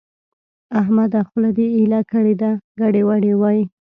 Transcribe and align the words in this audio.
احمده! 0.79 1.19
خوله 1.27 1.49
دې 1.57 1.67
ايله 1.77 1.99
کړې 2.11 2.33
ده؛ 2.41 2.51
ګډې 2.79 3.01
وډې 3.07 3.33
وايې. 3.41 3.63